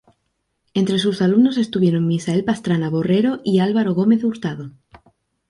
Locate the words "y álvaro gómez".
3.43-4.23